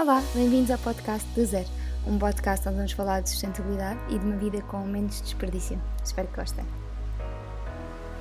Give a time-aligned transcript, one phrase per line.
[0.00, 1.66] Olá, bem-vindos ao podcast do Zero,
[2.06, 5.76] um podcast onde vamos falar de sustentabilidade e de uma vida com menos desperdício.
[6.04, 6.64] Espero que gostem.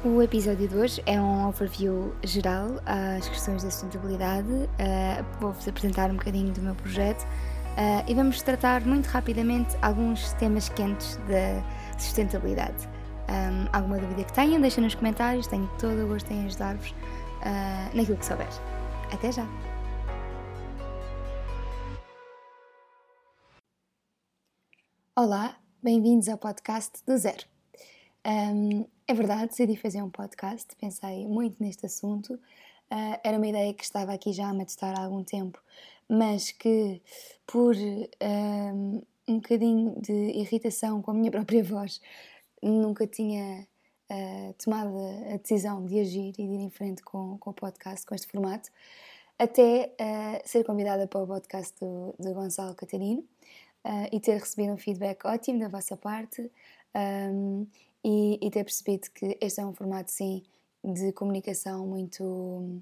[0.04, 4.50] O episódio de hoje é um overview geral às questões da sustentabilidade.
[4.50, 10.34] Uh, Vou-vos apresentar um bocadinho do meu projeto uh, e vamos tratar muito rapidamente alguns
[10.34, 11.64] temas quentes da
[12.00, 12.90] sustentabilidade.
[13.30, 17.96] Um, alguma dúvida que tenham, deixem nos comentários, tenho todo o gosto em ajudar-vos uh,
[17.96, 18.50] naquilo que souber.
[19.12, 19.46] Até já!
[25.20, 27.44] Olá, bem-vindos ao podcast do Zero.
[28.24, 32.36] Um, é verdade, decidi fazer um podcast, pensei muito neste assunto.
[32.36, 35.60] Uh, era uma ideia que estava aqui já a matutar há algum tempo,
[36.08, 37.02] mas que
[37.48, 42.00] por um, um bocadinho de irritação com a minha própria voz
[42.62, 43.68] nunca tinha
[44.12, 44.96] uh, tomado
[45.34, 48.28] a decisão de agir e de ir em frente com, com o podcast, com este
[48.28, 48.70] formato,
[49.40, 53.28] até uh, ser convidada para o podcast do, do Gonçalo Catarino
[53.88, 56.52] uh, e ter recebido um feedback ótimo da vossa parte
[56.96, 57.66] um,
[58.04, 60.44] e, e, ter percebido que este é um formato, sim,
[60.84, 62.82] de comunicação muito,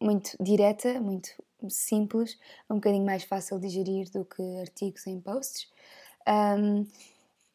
[0.00, 1.30] muito direta, muito
[1.68, 2.38] simples,
[2.68, 5.68] um bocadinho mais fácil de gerir do que artigos em posts.
[6.28, 6.86] Um,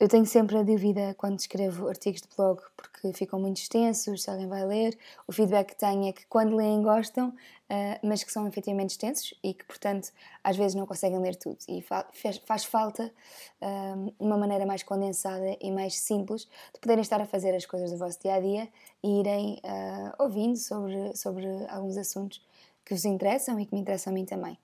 [0.06, 4.30] eu tenho sempre a dúvida quando escrevo artigos de blog, porque ficam muito extensos, se
[4.30, 4.96] alguém vai ler.
[5.28, 9.34] O feedback que tenho é que quando leem gostam, uh, mas que são efetivamente extensos
[9.44, 10.12] e que, portanto,
[10.44, 11.58] às vezes não conseguem ler tudo.
[11.68, 12.06] E fa
[12.46, 13.12] faz, falta
[13.60, 17.90] uh, uma maneira mais condensada e mais simples de poderem estar a fazer as coisas
[17.90, 18.70] do vosso dia a dia
[19.02, 22.46] e irem uh, ouvindo sobre, sobre alguns assuntos
[22.86, 24.56] que vos interessam e que me interessam a mim também.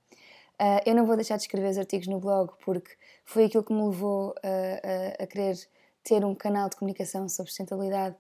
[0.62, 2.92] Uh, eu não vou deixar de escrever os artigos no blog porque
[3.26, 5.58] foi aquilo que me levou a, a, a querer
[6.04, 8.16] ter um canal de comunicação sobre sustentabilidade.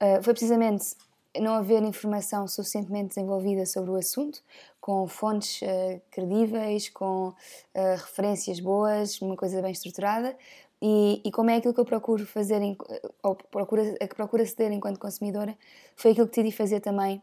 [0.00, 0.96] Uh, foi precisamente
[1.38, 4.42] não haver informação suficientemente desenvolvida sobre o assunto,
[4.80, 7.34] com fontes uh, credíveis, com
[7.74, 10.34] referências boas, uma coisa bem estruturada.
[10.80, 12.78] E, e, como é aquilo que eu procuro fazer, em,
[13.22, 15.56] ou procura, a que procuro aceder enquanto consumidora,
[15.96, 17.22] foi aquilo que decidi fazer também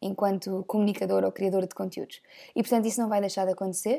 [0.00, 2.20] enquanto comunicador ou criador de conteúdos.
[2.54, 3.98] E portanto isso não vai deixar de acontecer,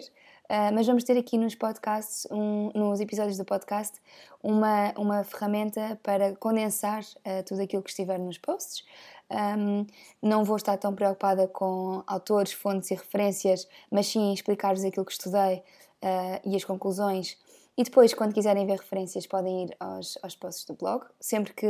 [0.49, 3.99] uh, mas vamos ter aqui nos podcasts, um, nos episódios do podcast,
[4.41, 8.85] uma, uma ferramenta para condensar uh, tudo aquilo que estiver nos posts.
[9.29, 9.85] Um,
[10.21, 15.11] não vou estar tão preocupada com autores, fontes e referências, mas sim explicar-vos aquilo que
[15.11, 15.57] estudei
[16.03, 17.37] uh, e as conclusões.
[17.77, 21.05] E depois, quando quiserem ver referências, podem ir aos, aos posts do blog.
[21.19, 21.67] Sempre que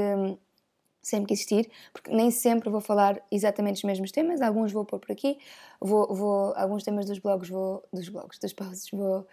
[1.07, 4.99] sempre que existir, porque nem sempre vou falar exatamente os mesmos temas, alguns vou pôr
[4.99, 5.39] por aqui,
[5.79, 9.25] vou, vou alguns temas dos blogs vou, dos blogs, dos posts vou,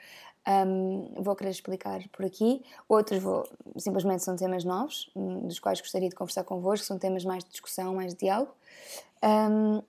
[0.46, 5.80] um, vou querer explicar por aqui, outros vou, simplesmente são temas novos, hum, dos quais
[5.80, 8.54] gostaria de conversar convosco, são temas mais de discussão, mais de diálogo,
[9.50, 9.82] um,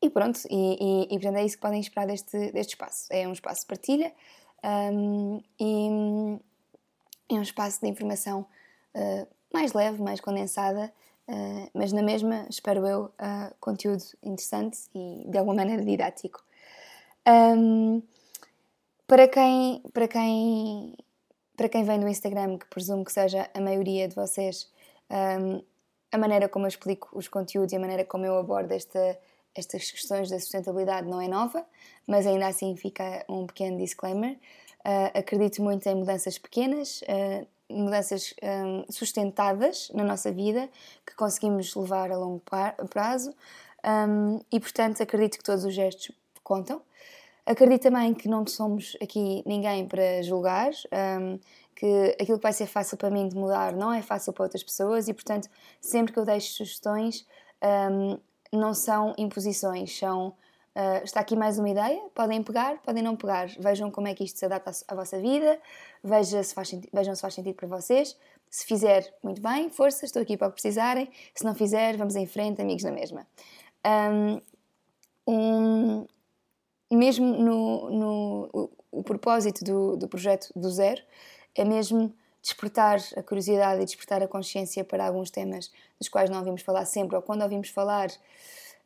[0.00, 3.26] e pronto, e, e, e portanto é isso que podem esperar deste, deste espaço, é
[3.26, 4.12] um espaço de partilha
[4.64, 6.38] um, e
[7.28, 8.46] é um espaço de informação
[8.94, 10.92] uh, mais leve, mais condensada,
[11.28, 16.42] uh, mas na mesma, espero eu, uh, conteúdo interessante e de alguma maneira didático.
[17.28, 18.02] Um,
[19.06, 20.96] para quem, para quem,
[21.56, 24.70] para quem vem do Instagram, que presumo que seja a maioria de vocês,
[25.10, 25.62] um,
[26.10, 29.18] a maneira como eu explico os conteúdos e a maneira como eu abordo esta,
[29.54, 31.64] estas questões da sustentabilidade não é nova,
[32.06, 34.38] mas ainda assim fica um pequeno disclaimer.
[34.84, 40.68] Uh, acredito muito em mudanças pequenas, uh, mudanças um, sustentadas na nossa vida
[41.06, 42.42] que conseguimos levar a longo
[42.90, 43.34] prazo
[43.84, 46.12] um, e, portanto, acredito que todos os gestos
[46.42, 46.80] contam.
[47.44, 50.70] Acredito também que não somos aqui ninguém para julgar,
[51.20, 51.38] um,
[51.74, 54.62] que aquilo que vai ser fácil para mim de mudar não é fácil para outras
[54.62, 55.48] pessoas e, portanto,
[55.80, 57.26] sempre que eu deixo sugestões,
[57.90, 58.18] hum,
[58.52, 60.34] não são imposições, são
[60.74, 63.48] Uh, está aqui mais uma ideia, podem pegar, podem não pegar.
[63.58, 65.60] Vejam como é que isto se adapta à, vossa vida,
[66.02, 68.16] veja se faz vejam se faz sentido para vocês.
[68.48, 71.10] Se fizer, muito bem, força, estou aqui para o que precisarem.
[71.34, 73.26] Se não fizer, vamos em frente, amigos na mesma.
[75.26, 76.06] Um,
[76.90, 81.02] mesmo no, no o, o propósito do, do projeto do zero
[81.54, 86.38] é mesmo despertar a curiosidade e despertar a consciência para alguns temas dos quais não
[86.38, 88.08] ouvimos falar sempre, ou quando ouvimos falar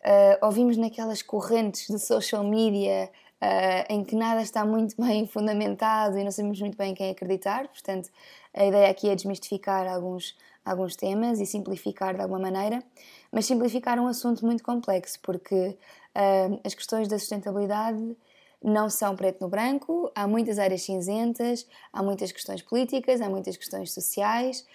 [0.04, 3.10] uh, ouvimos naquelas correntes de social media
[3.40, 7.69] uh, em que nada está muito bem fundamentado e não sabemos muito bem quem acreditar.
[7.69, 8.10] Portanto,
[8.54, 12.82] a ideia aqui é desmistificar alguns, alguns temas e simplificar de alguma maneira,
[13.31, 15.76] mas simplificar um assunto muito complexo, porque
[16.14, 18.16] uh, as questões da sustentabilidade
[18.62, 23.56] não são preto no branco, há muitas áreas cinzentas, há muitas questões políticas, há muitas
[23.56, 24.66] questões sociais.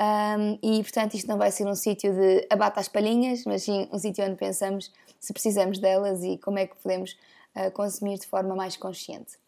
[0.00, 3.86] Um, e portanto, isto não vai ser um sítio de abata as palhinhas, mas sim
[3.92, 7.18] um sítio onde pensamos se precisamos delas e como é que podemos
[7.54, 9.38] uh, consumir de forma mais consciente.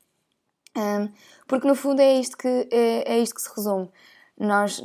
[0.76, 1.10] Um,
[1.46, 3.88] porque no fundo é isto que, é, é isto que se resume.
[4.38, 4.82] Nós,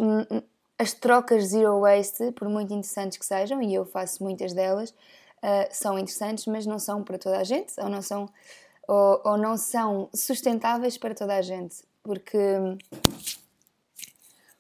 [0.77, 5.67] as trocas zero waste, por muito interessantes que sejam, e eu faço muitas delas, uh,
[5.71, 8.29] são interessantes, mas não são para toda a gente, ou não são,
[8.87, 11.83] ou, ou não são sustentáveis para toda a gente.
[12.03, 12.37] Porque,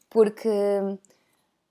[0.09, 0.49] porque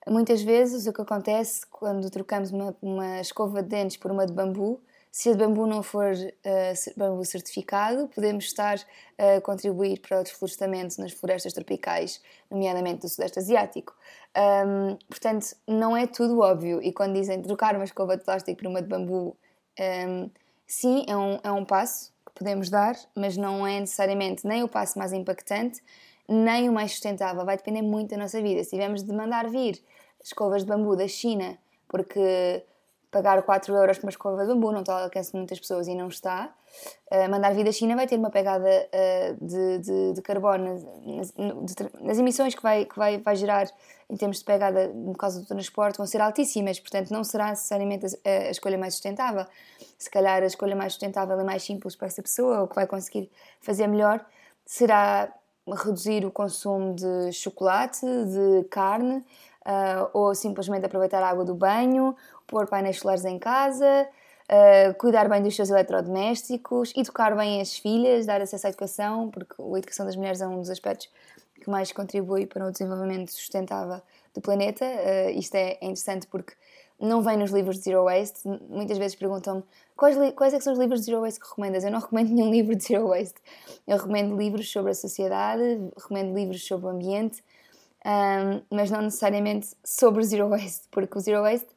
[0.08, 4.32] muitas vezes o que acontece quando trocamos uma, uma escova de dentes por uma de
[4.32, 4.80] bambu
[5.16, 8.78] se a de bambu não for uh, bambu certificado, podemos estar
[9.16, 13.94] a contribuir para o desflorestamento nas florestas tropicais, nomeadamente do Sudeste Asiático.
[14.36, 16.82] Um, portanto, não é tudo óbvio.
[16.82, 19.34] E quando dizem trocar uma escova de plástico por uma de bambu,
[19.80, 20.30] um,
[20.66, 24.68] sim, é um, é um passo que podemos dar, mas não é necessariamente nem o
[24.68, 25.82] passo mais impactante,
[26.28, 27.44] nem o mais sustentável.
[27.44, 28.62] Vai depender muito da nossa vida.
[28.64, 29.82] Se tivermos de mandar vir
[30.22, 31.56] escovas de bambu da China,
[31.88, 32.64] porque
[33.10, 35.86] pagar 4 euros por uma escova de bambu não está ao alcance de muitas pessoas
[35.86, 36.52] e não está.
[37.10, 40.74] Uh, mandar vir da China vai ter uma pegada uh, de, de, de, carbono
[41.06, 41.32] nas,
[42.02, 43.66] nas, emissões que, vai, que vai, vai gerar
[44.10, 48.06] em termos de pegada por causa do transporte vão ser altíssimas, portanto não será necessariamente
[48.06, 49.46] a, a, escolha mais sustentável.
[49.96, 52.86] Se calhar a escolha mais sustentável e mais simples para essa pessoa, ou que vai
[52.86, 53.30] conseguir
[53.60, 54.24] fazer melhor,
[54.66, 55.32] será
[55.74, 59.16] reduzir o consumo de chocolate, de carne,
[59.66, 62.16] uh, ou simplesmente aproveitar a água do banho,
[62.46, 64.08] pôr painéis solares em casa,
[64.50, 69.54] uh, cuidar bem dos seus eletrodomésticos, educar bem as filhas, dar acesso à educação, porque
[69.60, 71.10] a educação das mulheres é um dos aspectos
[71.60, 74.00] que mais contribui para o desenvolvimento sustentável
[74.32, 74.84] do planeta.
[74.84, 76.52] Uh, isto é, interessante porque
[77.00, 78.48] não vem nos livros de Zero Waste.
[78.68, 79.64] Muitas vezes perguntam-me
[79.96, 81.84] quais, quais é são os livros de Zero Waste que recomendas.
[81.84, 83.40] Eu não recomendo nenhum livro de Zero Waste.
[83.86, 85.62] Eu recomendo livros sobre a sociedade,
[85.96, 87.42] recomendo livros sobre o ambiente,
[88.04, 91.68] um, mas não necessariamente sobre Zero Waste, porque o Zero Waste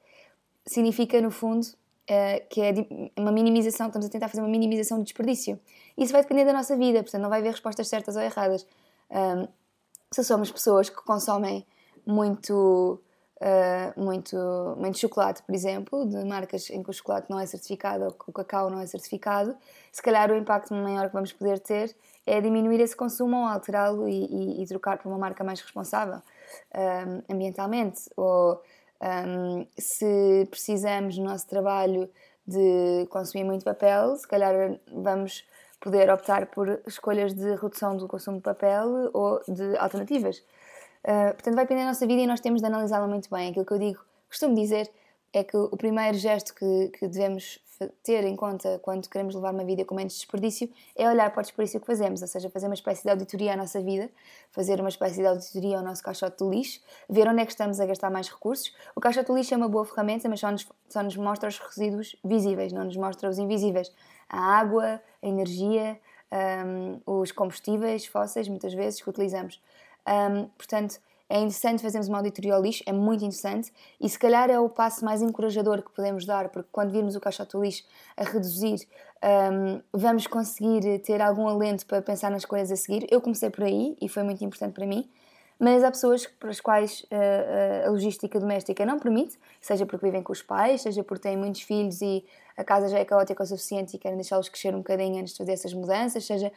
[0.65, 2.73] significa, no fundo, uh, que é
[3.17, 5.59] uma minimização, estamos a tentar fazer uma minimização do desperdício.
[5.97, 8.65] Isso vai depender da nossa vida, portanto, não vai haver respostas certas ou erradas.
[9.09, 9.47] Um,
[10.11, 11.65] se somos pessoas que consomem
[12.05, 12.99] muito,
[13.41, 14.37] uh, muito,
[14.77, 18.29] muito chocolate, por exemplo, de marcas em que o chocolate não é certificado ou que
[18.29, 19.55] o cacau não é certificado,
[19.91, 21.95] se calhar o impacto maior que vamos poder ter
[22.25, 26.21] é diminuir esse consumo ou alterá-lo e, e, e, trocar por uma marca mais responsável
[26.75, 28.09] um, ambientalmente.
[28.15, 28.61] Ou
[29.01, 32.07] um, se precisamos no nosso trabalho
[32.45, 35.43] de consumir muito papel, se calhar vamos
[35.79, 40.43] poder optar por escolhas de redução do consumo de papel ou de alternativas.
[41.03, 43.49] Uh, portanto, vai depender da nossa vida e nós temos de analisá-la muito bem.
[43.49, 44.91] Aquilo que eu digo, costumo dizer,
[45.31, 47.59] é que o primeiro gesto que, que devemos
[48.03, 51.43] ter em conta quando queremos levar uma vida com menos desperdício é olhar para o
[51.43, 54.09] desperdício que fazemos, ou seja, fazer uma espécie de auditoria à nossa vida,
[54.51, 57.79] fazer uma espécie de auditoria ao nosso caixote de lixo, ver onde é que estamos
[57.79, 58.73] a gastar mais recursos.
[58.95, 61.57] O caixote de lixo é uma boa ferramenta, mas só nos, só nos mostra os
[61.57, 63.91] resíduos visíveis, não nos mostra os invisíveis.
[64.27, 65.97] A água, a energia,
[66.65, 69.61] um, os combustíveis fósseis, muitas vezes, que utilizamos.
[70.07, 70.99] Um, portanto,
[71.29, 74.67] é interessante fazermos uma auditoria ao lixo, é muito interessante e se calhar é o
[74.67, 77.83] passo mais encorajador que podemos dar, porque quando virmos o caixote do lixo
[78.17, 78.87] a reduzir,
[79.53, 83.05] um, vamos conseguir ter algum alento para pensar nas coisas a seguir.
[83.11, 85.07] Eu comecei por aí e foi muito importante para mim,
[85.59, 90.23] mas há pessoas para as quais uh, a logística doméstica não permite, seja porque vivem
[90.23, 92.25] com os pais, seja porque têm muitos filhos e
[92.57, 95.37] a casa já é caótica o suficiente e querem deixá-los crescer um bocadinho antes de
[95.37, 96.51] fazer essas mudanças, seja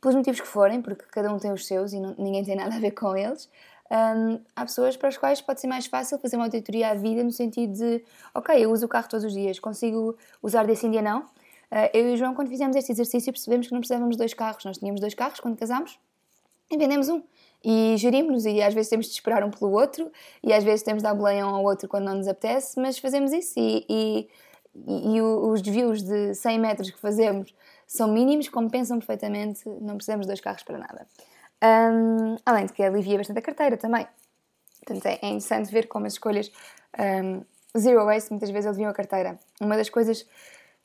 [0.00, 2.76] pelos motivos que forem, porque cada um tem os seus e não, ninguém tem nada
[2.76, 3.48] a ver com eles.
[3.90, 7.22] Um, há pessoas para as quais pode ser mais fácil fazer uma auditoria à vida
[7.22, 8.04] no sentido de,
[8.34, 11.20] ok, eu uso o carro todos os dias, consigo usar desse dia não?
[11.20, 14.34] Uh, eu e o João, quando fizemos este exercício, percebemos que não precisávamos de dois
[14.34, 14.64] carros.
[14.64, 15.98] Nós tínhamos dois carros quando casámos
[16.70, 17.22] e vendemos um.
[17.64, 20.10] E gerimos-nos, e às vezes temos de esperar um pelo outro,
[20.42, 22.98] e às vezes temos de dar boleia um ao outro quando não nos apetece, mas
[22.98, 23.54] fazemos isso.
[23.58, 24.28] E, e,
[24.86, 27.54] e, e os desvios de 100 metros que fazemos
[27.86, 31.06] são mínimos, compensam perfeitamente, não precisamos de dois carros para nada.
[31.62, 34.06] Um, além de que alivia bastante a carteira também.
[34.84, 36.50] Portanto, é, é interessante ver como as escolhas
[36.98, 37.42] um,
[37.78, 39.38] zero waste muitas vezes aliviam a carteira.
[39.60, 40.26] Uma das coisas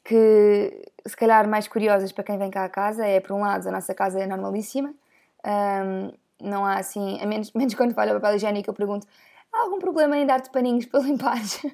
[0.03, 3.67] que, se calhar, mais curiosas para quem vem cá a casa é, por um lado,
[3.67, 4.93] a nossa casa é normalíssima.
[5.45, 9.07] Um, não há assim, a menos, menos quando falha o papel higiênico, eu pergunto:
[9.53, 11.37] há algum problema em dar-te paninhos para limpar?
[11.37, 11.69] uh,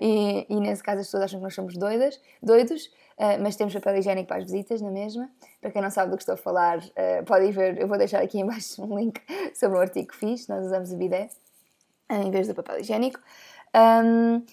[0.00, 2.86] e, e, nesse caso as pessoas acham que nós somos doidas, doidos.
[3.18, 5.30] Uh, mas temos papel higiênico para as visitas, na mesma.
[5.60, 8.22] Para quem não sabe do que estou a falar, uh, podem ver, eu vou deixar
[8.22, 9.20] aqui embaixo um link
[9.54, 10.46] sobre o artigo que fiz.
[10.48, 11.30] Nós usamos o bidé
[12.10, 13.18] em vez do papel higiênico.
[13.74, 14.44] Um,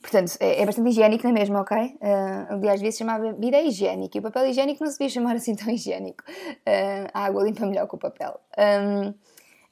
[0.00, 1.76] portanto, é, é, bastante higiênico, não é mesmo, ok?
[1.76, 5.36] Uh, aliás, devia se chamar bidé higiênico e o papel higiênico não se devia chamar
[5.36, 6.22] assim tão higiênico.
[6.28, 8.38] Uh, a água limpa melhor que o papel.
[8.58, 9.14] Um,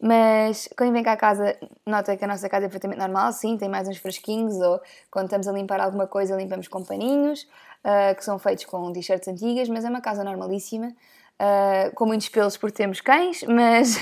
[0.00, 3.57] mas quando vem cá a casa, nota que a nossa casa é perfeitamente normal, sim,
[3.57, 4.80] tem mais uns fresquinhos, ou
[5.11, 7.47] quando estamos a limpar alguma coisa, limpamos com paninhos.
[7.85, 12.28] uh, que são feitos com t-shirts antigas, mas é uma casa normalíssima, uh, com muitos
[12.28, 13.97] pelos porque temos cães, mas,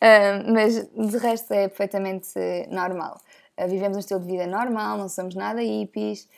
[0.52, 2.28] mas de resto é perfeitamente
[2.70, 3.20] normal.
[3.68, 6.28] vivemos um estilo de vida normal, não somos nada hippies,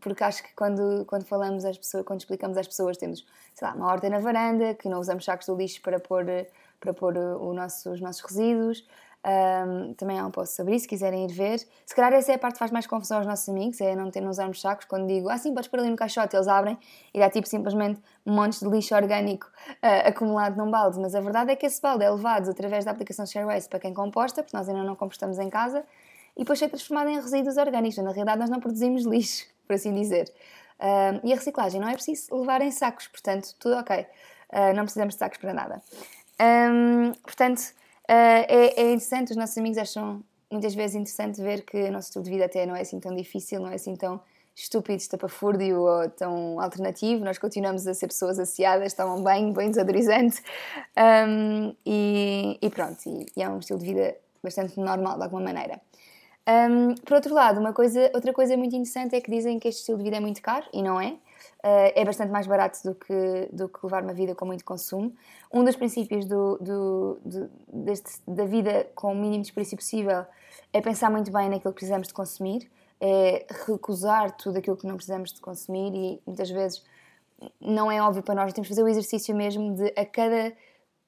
[0.00, 3.74] porque acho que quando, quando falamos às pessoas, quando explicamos às pessoas, temos sei lá,
[3.74, 6.24] uma horta na varanda, que não usamos sacos de lixo para pôr,
[6.82, 8.84] para pôr o nosso, os nossos resíduos.
[9.24, 11.60] Um, também há um post sobre isso, se quiserem ir ver.
[11.86, 14.10] Se calhar essa é a parte que faz mais confusão aos nossos amigos, é não
[14.10, 14.84] ter nos usarmos sacos.
[14.84, 16.76] Quando digo, ah sim, podes pôr ali no caixote, eles abrem
[17.14, 20.98] e dá tipo simplesmente montes de lixo orgânico uh, acumulado num balde.
[20.98, 23.94] Mas a verdade é que esse balde é levado através da aplicação ShareWaste para quem
[23.94, 25.84] composta, porque nós ainda não compostamos em casa,
[26.36, 27.98] e depois é transformado em resíduos orgânicos.
[27.98, 30.32] Na realidade, nós não produzimos lixo, por assim dizer.
[30.80, 34.04] Uh, e a reciclagem não é preciso levar em sacos, portanto, tudo ok.
[34.52, 35.80] Uh, não precisamos de sacos para nada.
[36.42, 37.74] Um, portanto,
[38.12, 42.08] Uh, é, é, interessante, os nossos amigos acham muitas vezes interessante ver que o nosso
[42.08, 44.20] estilo de vida até não é assim tão difícil, não é assim tão
[44.54, 47.24] estúpido, estapafúrdio ou tão alternativo.
[47.24, 50.42] Nós continuamos a ser pessoas associadas, tomam bem, bem desodorizante
[51.26, 55.42] um, e, e, pronto, e, e, é um estilo de vida bastante normal de alguma
[55.42, 55.80] maneira.
[56.46, 59.80] Um, por outro lado, uma coisa, outra coisa muito interessante é que dizem que este
[59.80, 61.14] estilo de vida é muito caro e não é.
[61.64, 65.14] Uh, é bastante mais barato do que, do que levar uma vida com muito consumo.
[65.52, 70.26] Um dos princípios do, do, do deste, da vida com o mínimo desperdício possível
[70.72, 72.68] é pensar muito bem naquilo que precisamos de consumir,
[73.00, 76.82] é recusar tudo aquilo que não precisamos de consumir e muitas vezes
[77.60, 80.52] não é óbvio para nós, temos que fazer o exercício mesmo de a cada,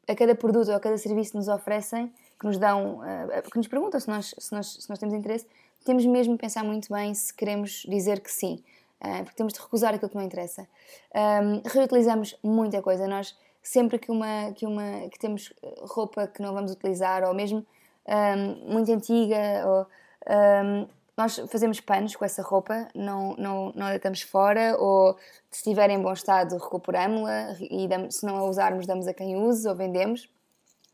[0.08, 3.56] a cada produto ou a cada serviço que nos oferecem, que nos dão, uh, que
[3.56, 5.46] nos perguntam se nós, se, nós, se nós temos interesse,
[5.84, 8.62] temos mesmo que pensar muito bem se queremos dizer que sim.
[9.04, 10.66] Ah, porque temos de recusar aquilo que não interessa.
[11.14, 13.06] Um, reutilizamos muita coisa.
[13.06, 17.66] Nós, sempre que, uma, que, uma, que temos roupa que não vamos utilizar, ou mesmo
[18.08, 19.86] um, muito antiga, ou,
[20.64, 25.18] um, nós fazemos panos com essa roupa, não, não, não a deitamos fora, ou
[25.50, 29.36] se estiver em bom estado, recuperamos-la e damos, se não a usarmos, damos a quem
[29.36, 30.30] use ou vendemos.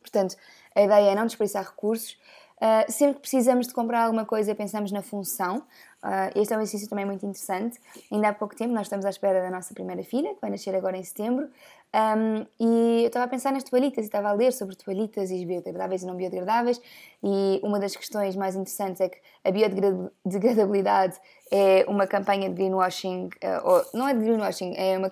[0.01, 0.37] Portanto,
[0.75, 2.19] a ideia é não desperdiçar recursos.
[2.61, 5.63] Uh, sempre que precisamos de comprar alguma coisa, pensamos na função.
[6.05, 7.79] Uh, este é um exercício também muito interessante.
[8.13, 10.75] Ainda há pouco tempo nós estamos à espera da nossa primeira filha, que vai nascer
[10.75, 11.49] agora em setembro,
[11.93, 15.45] um, e eu estava a pensar nas toalhitas e estava a ler sobre toalhitas e
[15.45, 16.81] biodegradáveis e não biodegradáveis,
[17.23, 21.19] e uma das questões mais interessantes é que a biodegradabilidade
[21.51, 25.11] é uma campanha de greenwashing, uh, ou, não é de greenwashing, é uma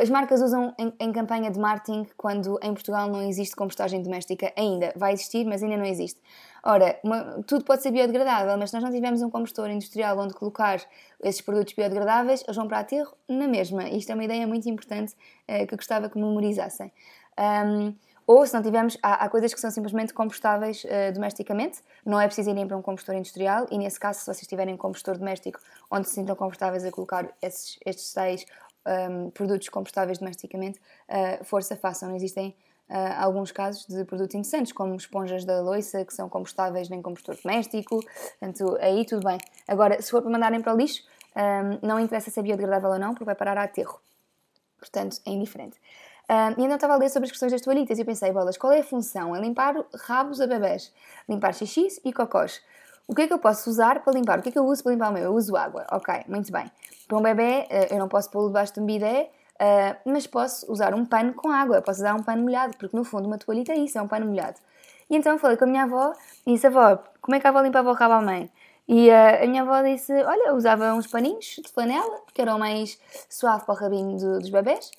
[0.00, 4.52] as marcas usam em, em, campanha de marketing quando em Portugal não existe compostagem doméstica
[4.56, 4.92] ainda.
[4.94, 6.20] Vai existir, mas ainda não existe.
[6.62, 10.34] Ora, uma, tudo pode ser biodegradável, mas se nós não tivermos um compostor industrial onde
[10.34, 10.80] colocar
[11.22, 13.88] esses produtos biodegradáveis, eles vão para aterro na mesma.
[13.88, 15.14] Isto é uma ideia muito importante
[15.48, 16.92] uh, que gostava que memorizassem.
[17.38, 17.94] Um,
[18.26, 22.26] ou se não tivermos, há, há, coisas que são simplesmente compostáveis uh, domesticamente, não é
[22.26, 25.60] preciso irem para um compostor industrial e nesse caso, se vocês tiverem um compostor doméstico
[25.90, 28.46] onde se sintam confortáveis a colocar esses, estes seis
[28.86, 32.14] um, produtos compostáveis domesticamente, uh, força façam.
[32.14, 32.54] Existem
[32.88, 37.36] uh, alguns casos de produtos interessantes, como esponjas da loiça que são compostáveis nem compostor
[37.42, 38.00] doméstico,
[38.40, 39.38] portanto, aí tudo bem.
[39.66, 41.02] Agora, se for para mandarem para o lixo,
[41.36, 44.00] um, não interessa se é biodegradável ou não, porque vai parar a aterro.
[44.78, 45.78] Portanto, é indiferente.
[46.28, 48.72] Um, e então estava a ler sobre as questões das toalhitas e pensei, bolas, qual
[48.72, 49.34] é a função?
[49.34, 49.74] É limpar
[50.06, 50.92] rabos a bebés,
[51.28, 52.60] limpar xixis e cocós.
[53.06, 54.38] O que é que eu posso usar para limpar?
[54.38, 55.24] O que é que eu uso para limpar o meu?
[55.24, 55.86] Eu uso água.
[55.90, 56.70] Ok, muito bem.
[57.06, 59.30] Para um bebê, eh, eu não posso pô-lo debaixo de um bidé,
[59.62, 63.04] Uh, mas posso usar um pano com água, posso usar um pano molhado, porque no
[63.04, 64.58] fundo uma toalhita é isso, é um pano molhado.
[65.08, 66.12] E então falei com a minha avó
[66.44, 68.50] e disse: Avó, como é que a avó limpava o rabo à mãe?
[68.88, 72.98] E uh, a minha avó disse: Olha, usava uns paninhos de flanela, que eram mais
[73.30, 74.90] suave para o rabinho do, dos bebés,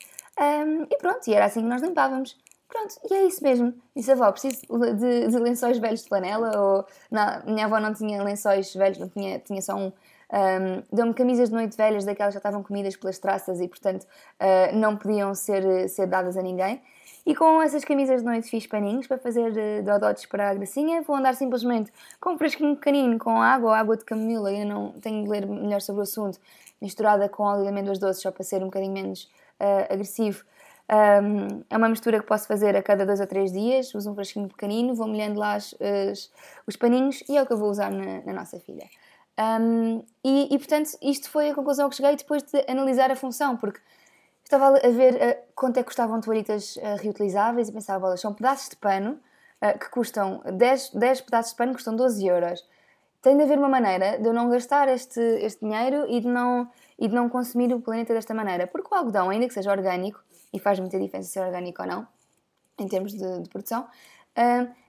[0.89, 2.37] e pronto, e era assim que nós limpávamos.
[2.73, 3.71] Pronto, e é isso mesmo.
[3.95, 4.61] Disse a avó, preciso
[4.95, 9.07] de, de lençóis velhos de flanela, ou não, minha avó não tinha lençóis velhos, não
[9.07, 12.95] tinha, tinha só um, um, Deu-me camisas de noite velhas, daquelas que já estavam comidas
[12.95, 16.81] pelas traças e, portanto, uh, não podiam ser, ser dadas a ninguém.
[17.27, 21.03] E com essas camisas de noite fiz paninhos para fazer uh, dodotes para a gracinha.
[21.03, 24.51] Vou andar simplesmente com um fresquinho pequenino, com água água de camomila.
[24.51, 26.39] Eu não tenho de ler melhor sobre o assunto.
[26.81, 30.43] Misturada com óleo de amêndoas doces, só para ser um bocadinho menos uh, agressivo.
[30.91, 33.93] Um, é uma mistura que posso fazer a cada dois ou três dias.
[33.93, 36.31] Uso um fresquinho pequenino, vou molhando lá as, as,
[36.67, 38.87] os paninhos e é o que eu vou usar na, na nossa filha.
[39.39, 43.57] Um, e, e, portanto, isto foi a conclusão que cheguei depois de analisar a função,
[43.57, 43.79] porque
[44.43, 48.33] estava a ver uh, quanto é que custavam toalhitas uh, reutilizáveis e pensava, bolas, são
[48.33, 49.19] pedaços de pano
[49.61, 52.63] uh, que custam 10, 10 pedaços de pano custam 12 euros.
[53.21, 56.69] Tem de haver uma maneira de eu não gastar este, este dinheiro e de, não,
[56.99, 60.21] e de não consumir o planeta desta maneira, porque o algodão, ainda que seja orgânico,
[60.53, 62.07] e faz muita diferença se é orgânico ou não,
[62.79, 63.87] em termos de, de produção,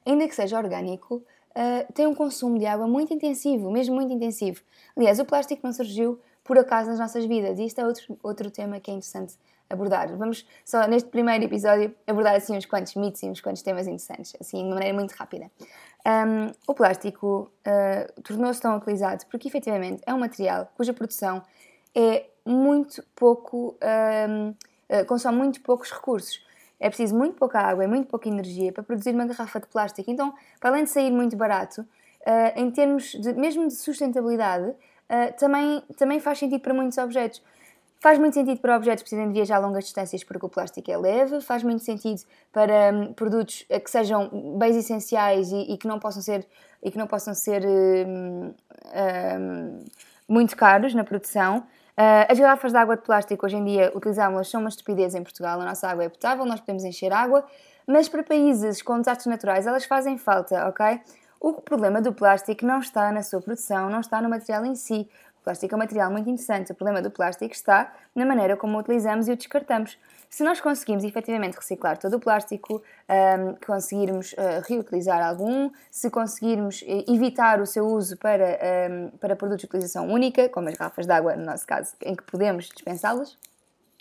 [0.07, 1.17] ainda que seja orgânico,
[1.55, 4.61] uh, tem um consumo de água muito intensivo, mesmo muito intensivo.
[4.97, 7.59] Aliás, o plástico não surgiu por acaso nas nossas vidas.
[7.59, 9.35] E isto é outro, outro tema que é interessante
[9.69, 10.15] abordar.
[10.17, 14.37] Vamos só neste primeiro episódio abordar assim uns quantos mitos e uns quantos temas interessantes,
[14.39, 15.51] assim de maneira muito rápida.
[16.07, 21.43] Um, o plástico uh, tornou-se tão utilizado porque efetivamente é um material cuja produção
[21.95, 24.55] é muito pouco, uh,
[25.07, 26.45] consome muito poucos recursos.
[26.79, 30.11] É preciso muito pouca água e muito pouca energia para produzir uma garrafa de plástico.
[30.11, 31.87] Então, para além de sair muito barato, uh,
[32.57, 34.75] em termos de, mesmo de sustentabilidade,
[35.39, 37.41] também, também faz sentido para muitos objetos.
[38.05, 40.97] Faz muito sentido para objetos que precisem de viajar longas distâncias porque o plástico é
[40.99, 42.21] leve, faz muito sentido
[42.53, 46.47] para um, produtos eh, que sejam bens essenciais e, e, que não possam ser,
[46.83, 49.85] e que não possam ser um, um,
[50.29, 51.67] muito caros na produção.
[51.97, 55.23] Uh, as garrafas de água de plástico hoje em dia utilizámos-las são uma estupidez em
[55.23, 55.61] Portugal.
[55.61, 57.45] A nossa água é potável, nós podemos encher água,
[57.87, 61.01] mas para países com desastres naturais elas fazem falta, ok?
[61.41, 65.09] O problema do plástico não está na sua produção, não está no material em si.
[65.45, 66.73] O plástico é um material muito interessante.
[66.73, 69.99] O problema do plástico está na maneira como o utilizamos e o descartamos.
[70.31, 72.83] Se nós conseguirmos efetivamente reciclar todo o plástico,
[73.39, 78.59] um, conseguirmos uh, reutilizar algum, se conseguirmos uh, evitar o seu uso para,
[78.91, 82.15] um, para produtos de utilização única, como as garrafas de água, no nosso caso, em
[82.15, 83.37] que podemos dispensá-las,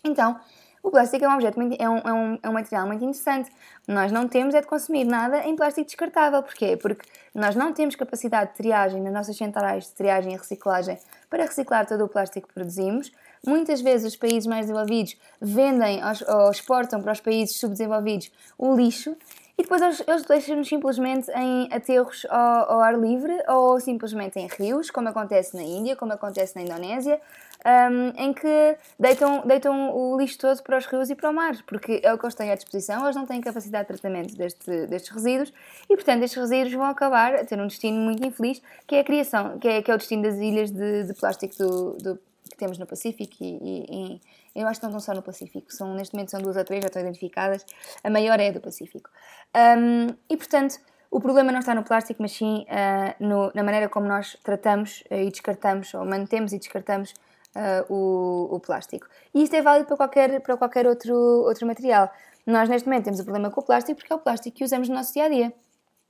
[0.01, 0.39] então
[0.83, 3.49] o plástico é um objeto é, um, é, um, é um material muito interessante.
[3.87, 6.43] Nós não temos é de consumir nada em plástico descartável.
[6.43, 6.75] Porquê?
[6.75, 10.99] Porque nós não temos capacidade de triagem nas nossas centrais de triagem e reciclagem
[11.33, 13.11] para reciclar todo o plástico que produzimos.
[13.43, 19.17] Muitas vezes os países mais desenvolvidos vendem ou exportam para os países subdesenvolvidos o lixo
[19.57, 24.91] e depois eles, deixam-nos simplesmente em aterros ao, ao, ar livre ou simplesmente em rios,
[24.91, 27.19] como acontece na Índia, como acontece na Indonésia,
[27.65, 31.55] um, em que deitam, deitam o lixo todo para os rios e para o mar,
[31.65, 34.87] porque é o que eles têm à disposição, eles não têm capacidade de tratamento deste,
[34.87, 35.53] destes resíduos
[35.89, 39.03] e, portanto, estes resíduos vão acabar a ter um destino muito infeliz, que é a
[39.03, 42.57] criação, que é, que é o destino das ilhas de, de plástico do, do, que
[42.57, 44.15] temos no Pacífico e, e,
[44.55, 46.63] e, eu acho que não estão só no Pacífico, são, neste momento são duas ou
[46.63, 47.65] três, já estão identificadas,
[48.03, 49.09] a maior é a do Pacífico.
[49.55, 53.87] Um, e, portanto, o problema não está no plástico, mas sim uh, no, na maneira
[53.89, 57.13] como nós tratamos uh, e descartamos, ou mantemos e descartamos
[57.55, 59.07] uh, o, o, plástico.
[59.33, 62.11] E isto é válido para qualquer, para qualquer outro, outro material.
[62.45, 64.89] Nós, neste momento, temos o problema com o plástico porque é o plástico que usamos
[64.89, 65.53] no nosso dia a dia.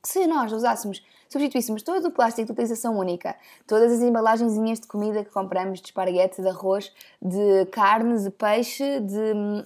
[0.04, 1.02] Se nós usássemos,
[1.34, 5.88] substituíssemos todo o plástico de utilização única, todas as embalagenzinhas de comida que compramos, de
[5.88, 9.64] esparguete, de arroz, de carne, de peixe, de hum,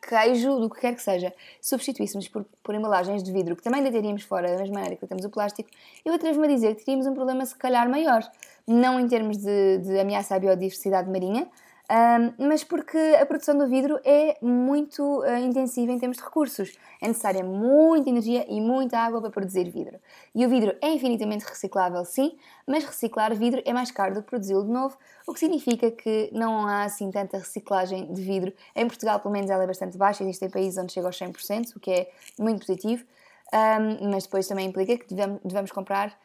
[0.00, 4.22] queijo, do que quer que seja, substituíssemos por, por embalagens de vidro, que também deitaríamos
[4.22, 5.68] fora da mesma maneira que temos o plástico,
[6.04, 8.22] eu atrevo-me a dizer que teríamos um problema se calhar maior.
[8.64, 11.48] Não em termos de, de ameaça à biodiversidade marinha,
[11.90, 16.72] um, mas porque a produção do vidro é muito uh, intensiva em termos de recursos.
[17.00, 19.98] É necessária muita energia e muita água para produzir vidro.
[20.34, 24.28] E o vidro é infinitamente reciclável, sim, mas reciclar vidro é mais caro do que
[24.28, 28.52] produzi-lo de novo, o que significa que não há assim tanta reciclagem de vidro.
[28.74, 31.80] Em Portugal, pelo menos, ela é bastante baixa, existem países onde chega aos 100%, o
[31.80, 33.04] que é muito positivo,
[33.52, 36.16] um, mas depois também implica que devemos, devemos comprar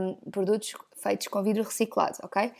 [0.00, 2.52] um, produtos feitos com vidro reciclado, ok?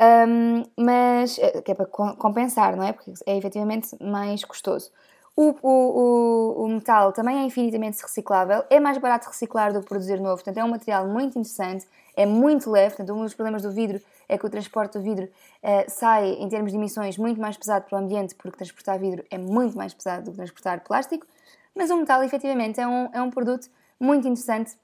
[0.00, 2.92] Um, mas eh, que é para compensar, não é?
[2.92, 4.92] Porque é efetivamente mais custoso.
[5.34, 10.20] O, o, o, metal também é infinitamente reciclável, é mais barato reciclar do que produzir
[10.20, 13.70] novo, portanto é um material muito interessante, é muito leve, portanto um dos problemas do
[13.70, 17.56] vidro é que o transporte do vidro uh, sai em termos de emissões muito mais
[17.56, 21.24] pesado para o ambiente, porque transportar vidro é muito mais pesado do que transportar plástico,
[21.72, 23.68] mas o metal efetivamente é um, é um produto
[24.00, 24.76] muito interessante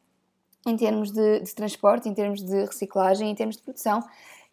[0.67, 4.03] em termos de, de transporte, em termos de reciclagem, em termos de produção,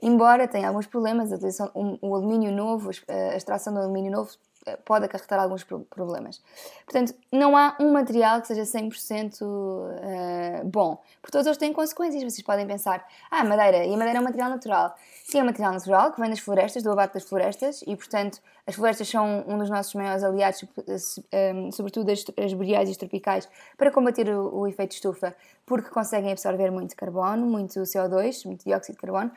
[0.02, 1.38] embora tenha alguns problemas, a
[1.74, 4.51] o, o alumínio novo, a extração do alumínio novo eh,
[4.86, 6.42] pode acarretar alguns problemas.
[6.86, 11.74] Portanto, não há um material que seja 100% uh, eh, bom, porque todos eles têm
[11.74, 12.24] consequências.
[12.24, 14.96] Vocês podem pensar, ah, madeira, e a madeira é um material natural.
[15.24, 18.40] Sim, é um material natural que vem das florestas, do abate das florestas, e portanto
[18.66, 20.64] as florestas são um dos nossos maiores aliados,
[21.32, 25.90] eh, sobretudo as, as boreais e as tropicais, para combater o, o efeito estufa, porque
[25.90, 29.32] conseguem absorver muito carbono, muito CO2, muito dióxido de carbono,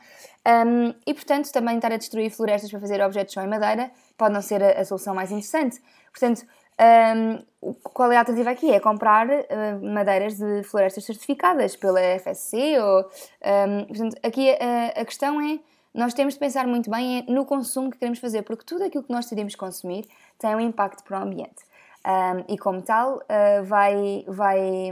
[0.47, 4.33] um, e portanto também estar a destruir florestas para fazer objetos só em madeira pode
[4.33, 5.81] não ser a, a solução mais interessante.
[6.11, 6.45] Portanto,
[6.77, 7.43] um,
[7.83, 8.71] qual é a alternativa aqui?
[8.71, 15.05] É comprar uh, madeiras de florestas certificadas pela FSC ou, um, portanto, aqui a, a
[15.05, 15.59] questão é
[15.93, 19.11] nós temos de pensar muito bem no consumo que queremos fazer, porque tudo aquilo que
[19.11, 20.05] nós decidimos consumir
[20.37, 21.63] tem um impacto para o ambiente.
[22.05, 24.91] Um, e como tal, uh, vai, vai,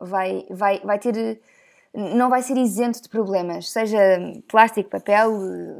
[0.00, 1.40] vai, vai, vai ter.
[1.92, 3.98] Não vai ser isento de problemas, seja
[4.48, 5.30] plástico, papel,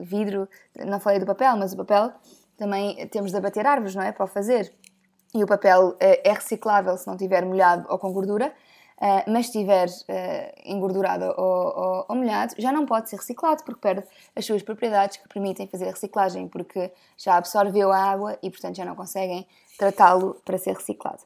[0.03, 0.47] vidro.
[0.87, 2.13] Não falei do papel, mas o papel
[2.61, 4.13] também temos de abater árvores, não é?
[4.13, 4.71] Para o fazer.
[5.35, 8.53] E o papel é, é reciclável se não tiver molhado ou com gordura.
[8.99, 13.65] Uh, mas se estiver uh, engordurado ou, ou, ou, molhado, já não pode ser reciclado
[13.65, 18.39] porque perde as suas propriedades que permitem fazer a reciclagem, porque já absorveu a água
[18.43, 19.47] e, portanto, já não conseguem
[19.79, 21.23] tratá-lo para ser reciclado.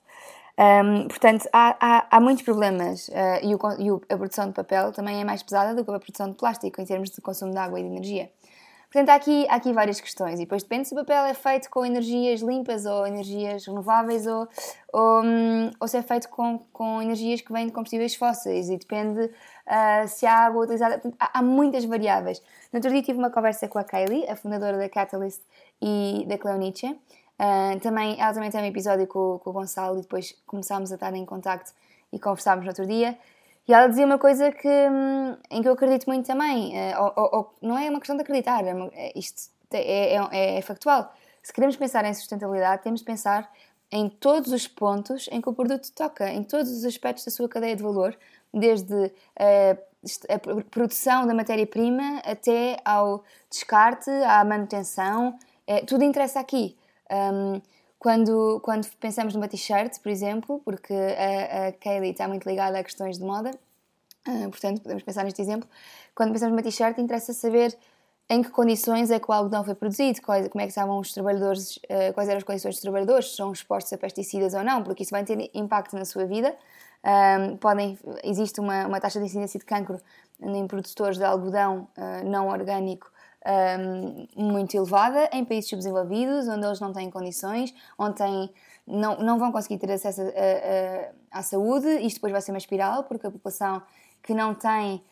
[0.56, 4.92] Um, portanto, há, há, há, muitos problemas uh, e, o, e, a produção de papel
[4.92, 7.58] também é mais pesada do que a produção de plástico em termos de consumo de
[7.58, 8.30] água e de energia.
[8.94, 11.68] Portanto, há aqui, há aqui várias questões e depois depende se o papel é feito
[11.68, 14.46] com energias limpas ou energias renováveis ou,
[14.92, 18.76] ou, hum, ou se é feito com, com energias que vêm de combustíveis fósseis e
[18.76, 21.02] depende uh, se a água utilizada...
[21.18, 22.40] Há, há, muitas variáveis.
[22.72, 25.42] No outro dia tive uma conversa com a Kaylee, a fundadora da Catalyst
[25.82, 26.86] e da Cleonice.
[26.86, 30.94] Uh, também, ela também tem um episódio com, com o Gonçalo e depois começámos a
[30.94, 31.72] estar em contacto
[32.12, 33.18] e conversámos no outro dia.
[33.66, 36.74] E ela dizia uma coisa que, hum, em que eu acredito muito também.
[36.74, 40.62] Uh, ou, ou, não é uma questão de acreditar, é, é isto é, é, é,
[40.62, 41.12] factual.
[41.42, 43.50] Se queremos pensar em sustentabilidade, temos de pensar
[43.90, 47.48] em todos os pontos em que o produto toca, em todos os aspectos da sua
[47.48, 48.16] cadeia de valor,
[48.52, 49.78] desde uh,
[50.28, 56.76] a produção da matéria-prima até ao descarte, à manutenção, uh, tudo interessa aqui.
[57.10, 57.60] Um,
[58.04, 62.84] quando, quando pensamos numa t-shirt, por exemplo, porque a, a Kaylee está muito ligada a
[62.84, 63.50] questões de moda,
[64.28, 65.66] uh, portanto podemos pensar neste exemplo,
[66.14, 67.74] quando pensamos numa t-shirt interessa saber
[68.28, 71.14] em que condições é que o algodão foi produzido, quais, como é que estavam os
[71.14, 74.82] trabalhadores, uh, quais eram as condições dos trabalhadores, se são expostos a pesticidas ou não,
[74.82, 76.54] porque isso vai ter impacto na sua vida.
[77.02, 79.98] Um, podem, existe uma, uma taxa de incidência de cancro
[80.42, 83.10] em produtores de algodão uh, não orgânico
[83.44, 88.50] um, muito elevada em países subdesenvolvidos, onde eles não têm condições, onde têm,
[88.86, 91.88] não, não vão conseguir ter acesso a, a, à saúde.
[92.00, 93.82] Isto depois vai ser uma espiral, porque a população
[94.22, 95.02] que não tem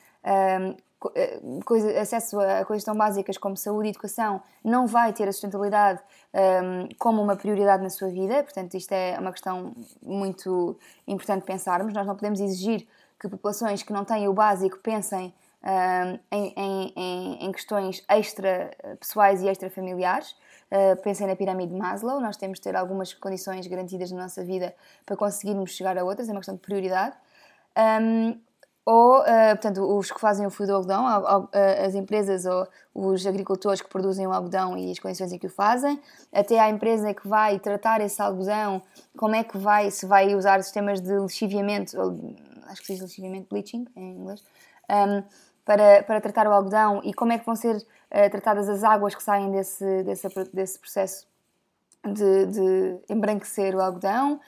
[0.61, 0.77] um,
[1.15, 5.33] eh, coisa, acesso a coisas tão básicas como saúde e educação não vai ter a
[5.33, 6.01] sustentabilidade
[6.33, 8.43] um, como uma prioridade na sua vida.
[8.43, 11.93] Portanto, isto é uma questão muito importante pensarmos.
[11.93, 12.87] Nós não podemos exigir
[13.19, 15.35] que populações que não têm o básico pensem
[16.31, 20.35] em, em, em, questões extra pessoais e extra familiares.
[20.73, 24.43] Uh, pensem na pirâmide de Maslow, nós temos de ter algumas condições garantidas na nossa
[24.43, 27.15] vida para conseguirmos chegar a outras, é uma questão de prioridade.
[28.01, 28.41] Um,
[28.87, 31.07] ou, uh, portanto, os que fazem o fio do algodão,
[31.53, 35.51] as empresas ou os agricultores que produzem o algodão e as condições em que o
[35.51, 36.01] fazem,
[36.33, 38.83] até à empresa que vai tratar esse algodão,
[39.17, 42.35] como é que vai, se vai usar sistemas de lixiviamento, ou,
[42.69, 44.43] acho que se diz lixiviamento, bleaching em inglês,
[44.91, 45.23] um,
[45.65, 49.15] para, para tratar o algodão e como é que vão ser uh, tratadas as águas
[49.15, 51.27] que saem desse, desse, desse processo
[52.05, 54.41] de, de embranquecer o algodão,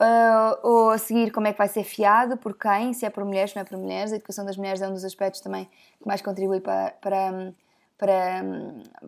[0.00, 3.24] uh, ou a seguir como é que vai ser fiado, por quem, se é por
[3.24, 4.12] mulheres, se não é por mulheres.
[4.12, 5.66] A educação das mulheres é um dos aspectos também
[6.00, 7.54] que mais contribui para, para,
[7.96, 8.42] para,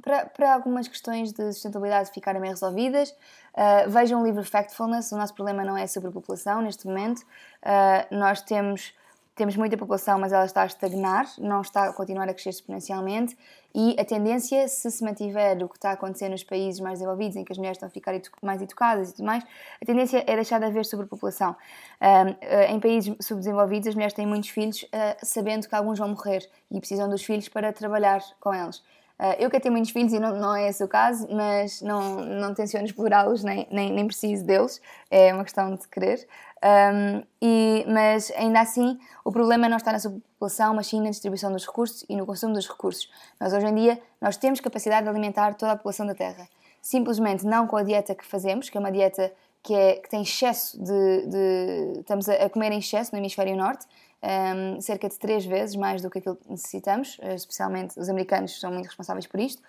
[0.03, 3.11] para, para algumas questões de sustentabilidade ficarem bem resolvidas.
[3.11, 7.21] Uh, vejam o livro Factfulness, o nosso problema não é a população neste momento.
[7.23, 8.95] Uh, nós temos
[9.39, 13.37] temos muita população, mas ela está a estagnar, não está a continuar a crescer exponencialmente
[13.75, 17.37] e a tendência, se se mantiver o que está a acontecer nos países mais desenvolvidos,
[17.37, 19.45] em que as mulheres estão a ficar mais educadas e tudo mais,
[19.81, 21.57] a tendência é deixar de haver sobrepopulação.
[22.01, 26.09] Um, eh, em países subdesenvolvidos, as mulheres têm muitos filhos, uh, sabendo que alguns vão
[26.09, 28.83] morrer e precisam dos filhos para trabalhar com eles.
[29.19, 32.21] Uh, eu quero ter muitos filhos e não, não é esse o caso, mas não,
[32.25, 36.27] não tenciono explorá-los, nem, nem, nem preciso deles, é uma questão de querer.
[36.63, 41.53] Um, e, mas ainda assim, o problema não está na superpopulação, mas sim na distribuição
[41.53, 43.11] dos recursos e no consumo dos recursos.
[43.41, 46.49] Nós hoje em dia nós temos capacidade de alimentar toda a população da Terra.
[46.81, 50.23] Simplesmente não com a dieta que fazemos, que é uma dieta que, é, que tem
[50.23, 53.87] excesso de, de Estamos a comer em excesso no hemisfério norte,
[54.23, 58.59] um, cerca de três vezes mais do que aquilo que necessitamos, eh, especialmente os americanos
[58.59, 59.63] são muito responsáveis por isto.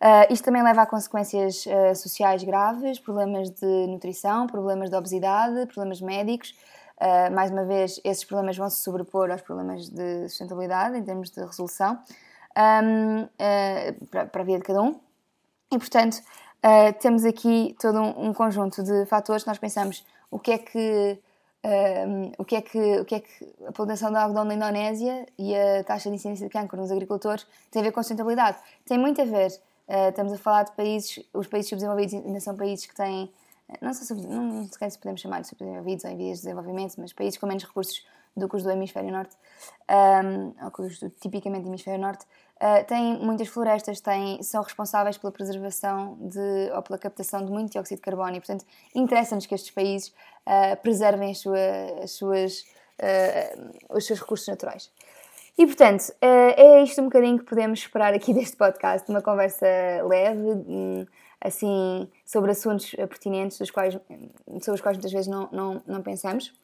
[0.00, 5.66] Uh, isto também leva a consequências uh, sociais graves, problemas de nutrição, problemas de obesidade,
[5.66, 6.54] problemas médicos.
[6.96, 11.30] Uh, mais uma vez, esses problemas vão se sobrepor aos problemas de sustentabilidade em termos
[11.30, 11.98] de resolução
[12.56, 13.28] um,
[14.10, 14.98] para, para, a vida de cada um.
[15.70, 16.18] E, portanto,
[17.00, 21.18] temos aqui todo um, um, conjunto de fatores nós pensamos o que é que
[21.62, 25.26] um, o, que é que, o que é que a plantação de algodão na Indonésia
[25.38, 28.58] e a taxa de incidência de cancro nos agricultores tem a ver com sustentabilidade?
[28.86, 29.50] Tem muito a ver.
[29.86, 33.30] Uh, estamos a falar de países, os países subdesenvolvidos ainda são países que têm,
[33.80, 36.94] não sei se, não, sei se podemos chamar de subdesenvolvidos ou em vias de desenvolvimento,
[36.98, 39.36] mas países com menos recursos do que os do hemisfério norte,
[39.90, 42.24] um, ou que os do tipicamente hemisfério norte,
[42.60, 47.72] uh, têm muitas florestas, têm, são responsáveis pela preservação de, ou pela captação de muito
[47.72, 51.58] dióxido de carbono e, portanto, interessa-nos que estes países uh, preservem as, sua,
[52.02, 52.60] as suas,
[53.00, 54.90] uh, os seus recursos naturais.
[55.58, 59.66] E, portanto, é isto um bocadinho que podemos esperar aqui deste podcast, uma conversa
[60.08, 61.06] leve, hum,
[61.40, 63.94] assim, sobre assuntos pertinentes dos quais,
[64.60, 66.54] sobre os quais muitas vezes não, não, não pensamos.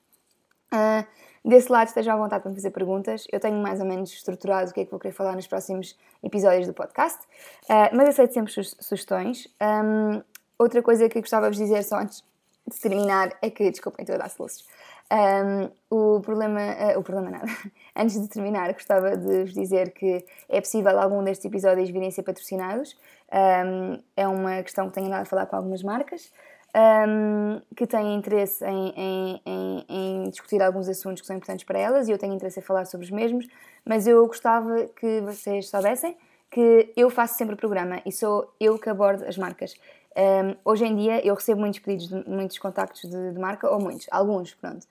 [0.72, 1.06] Uh,
[1.44, 3.24] desse lado, estejam à vontade para me fazer perguntas.
[3.32, 5.96] Eu tenho mais ou menos estruturado o que é que vou querer falar nos próximos
[6.22, 7.20] episódios do podcast,
[7.64, 9.46] uh, mas aceito sempre su sugestões.
[9.60, 10.22] Um,
[10.58, 12.24] outra coisa que gostava de dizer só antes
[12.66, 14.66] de terminar é que, desculpem, estou a dar soluços.
[15.08, 15.70] Um,
[16.16, 17.46] o problema, uh, o problema nada.
[17.94, 22.10] Antes de terminar, gostava de vos dizer que é possível algum destes episódios virem a
[22.10, 22.96] ser patrocinados.
[23.32, 26.32] Um, é uma questão que tenho andado a falar com algumas marcas
[26.76, 31.78] um, que têm interesse em, em, em, em, discutir alguns assuntos que são importantes para
[31.78, 33.46] elas e eu tenho interesse em falar sobre os mesmos,
[33.84, 36.16] mas eu gostava que vocês soubessem
[36.50, 39.74] que eu faço sempre o programa e sou eu que abordo as marcas.
[40.16, 43.78] Um, hoje em dia eu recebo muitos pedidos, de, muitos contactos de, de, marca, ou
[43.78, 44.86] muitos, alguns, pronto.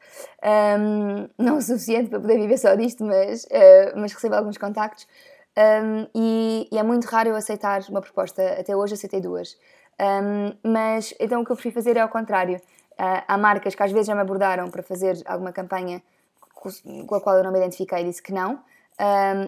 [0.79, 5.07] Um, não o suficiente para poder viver só disto, mas, uh, mas recebo alguns contactos
[5.57, 8.43] um, e, e, é muito raro eu aceitar uma proposta.
[8.59, 9.57] Até hoje aceitei duas.
[10.63, 12.57] Mas então o que eu prefiro fazer é ao contrário.
[12.93, 16.01] Uh, há marcas que às vezes já me abordaram para fazer alguma campanha
[17.05, 18.59] com a qual eu não me identifiquei e disse que não.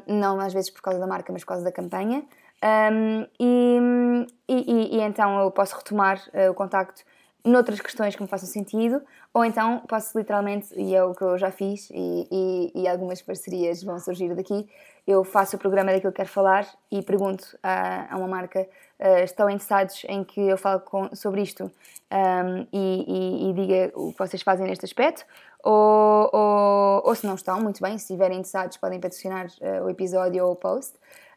[0.06, 2.24] não às vezes por causa da marca, mas por causa da campanha.
[2.64, 7.04] Um, e, e, e, então eu posso retomar uh, o contacto
[7.46, 9.02] noutras questões que me façam sentido,
[9.34, 13.22] ou então posso literalmente, e é o que eu já fiz, e, e, e, algumas
[13.22, 14.68] parcerias vão surgir daqui,
[15.06, 18.68] eu faço o programa daquilo que quero falar e pergunto a, a uma marca:
[19.00, 24.12] uh, estão interessados em que eu fale com, sobre isto um, e, e, diga o
[24.12, 25.26] que vocês fazem neste aspecto?
[25.64, 29.90] Ou, ou, ou se não estão, muito bem, se estiverem interessados, podem patrocinar uh, o
[29.90, 30.96] episódio ou o post.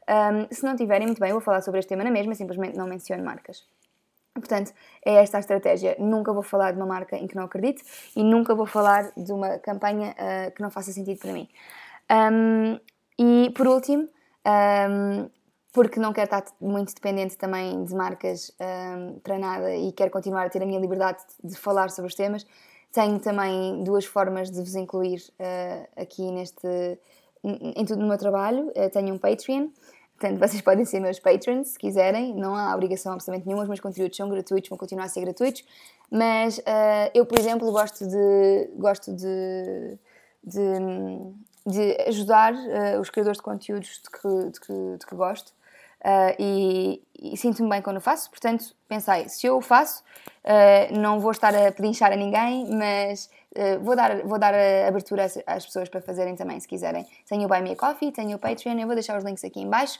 [0.08, 2.76] Um, se não tiverem, muito bem, eu vou falar sobre este tema na mesma, simplesmente
[2.76, 3.64] não menciono marcas.
[4.34, 4.72] Portanto,
[5.04, 5.96] é esta a estratégia.
[5.98, 7.82] Nunca vou falar de uma marca em que não acredito
[8.14, 11.48] e nunca vou falar de uma campanha uh, que não faça sentido para mim.
[12.10, 12.78] Um,
[13.18, 14.08] e por último,
[14.46, 15.30] um,
[15.72, 20.46] porque não quero estar muito dependente também de marcas um, para nada e quero continuar
[20.46, 22.46] a ter a minha liberdade de falar sobre os temas,
[22.92, 26.66] tenho também duas formas de vos incluir uh, aqui neste
[27.42, 28.68] em tudo no meu trabalho.
[28.76, 29.68] Uh, tenho um Patreon
[30.20, 33.80] Portanto, vocês podem ser meus patrons se quiserem, não há obrigação absolutamente nenhuma, os meus
[33.80, 35.64] conteúdos são gratuitos, vão continuar a ser gratuitos,
[36.10, 39.98] mas uh, eu, por exemplo, gosto de, gosto de,
[40.44, 40.60] de,
[41.66, 45.52] de ajudar uh, os criadores de conteúdos de que, de que, de que gosto
[46.04, 50.02] uh, e, e sinto-me bem quando faço, portanto, pensei, se eu o faço,
[50.90, 54.54] não vou estar a pedinchar a ninguém, mas Uh, vou, dar, vou dar
[54.86, 57.04] abertura às, às, pessoas para fazerem também, se quiserem.
[57.28, 59.60] Tenho o Buy Me a Coffee, tenho o Patreon, eu vou deixar os links aqui
[59.60, 59.98] em baixo.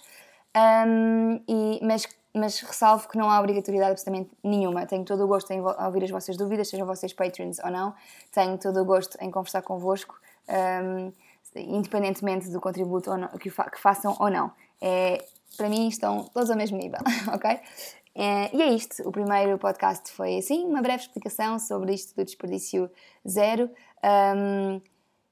[0.57, 4.87] Um, e, mas, mas ressalvo que não há obrigatoriedade absolutamente nenhuma.
[4.87, 7.93] Tenho todo o gosto em ouvir as vossas dúvidas, sejam vocês Patreons ou não.
[8.33, 11.13] Tenho todo o gosto em conversar convosco, um,
[11.57, 13.11] independentemente do contributo
[13.41, 14.53] que, fa que, façam ou não.
[14.81, 15.25] É,
[15.61, 17.01] para mim estão todos ao mesmo nível,
[17.35, 17.61] ok?
[18.15, 19.07] É, e é isto.
[19.07, 22.91] O primeiro podcast foi assim, uma breve explicação sobre isto do desperdício
[23.29, 23.71] zero.
[24.03, 24.81] Um,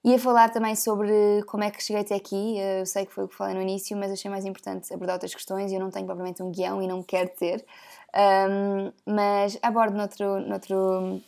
[0.05, 2.59] ia falar também sobre como é que cheguei até aqui.
[2.59, 5.35] Eu sei que foi o que falei no início, mas achei mais importante abordar outras
[5.35, 5.73] questões.
[5.73, 7.65] Eu não tenho propriamente um guião e não quero ter.
[8.15, 11.23] Um, mas abordo noutro, noutro,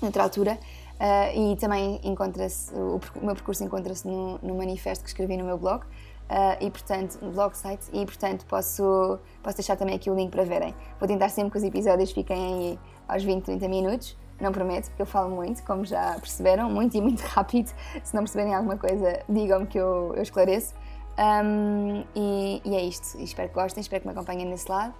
[0.00, 0.58] noutra altura.
[0.98, 5.44] Uh, e também encontra-se, o, o, meu percurso encontra-se no, no manifesto que escrevi no
[5.44, 5.84] meu blog.
[6.30, 10.30] Uh, e portanto, no blog site, e portanto posso, posso deixar também aqui o link
[10.30, 10.72] para verem.
[11.00, 15.02] Vou tentar sempre que os episódios fiquem aí aos 20, 30 minutos, não prometo, porque
[15.02, 17.72] eu falo muito, como já perceberam, muito e muito rápido.
[18.04, 20.72] Se não perceberem alguma coisa, digam-me que eu, eu esclareço.
[21.18, 24.94] Um, e, e, é isto, espero que gostem, espero que me acompanhem nesse lado.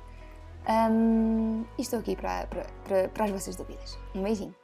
[0.69, 3.97] Um, e estou aqui para, para, para, para as vossas dúvidas.
[4.17, 4.60] Um beijinho.